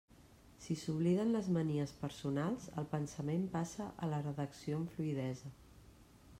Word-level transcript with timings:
Si 0.61 0.75
s'obliden 0.83 1.33
les 1.35 1.49
manies 1.57 1.93
personals, 1.99 2.65
el 2.83 2.89
pensament 2.95 3.45
passa 3.59 3.91
a 4.07 4.11
la 4.15 4.25
redacció 4.25 4.81
amb 4.81 4.95
fluïdesa. 4.97 5.57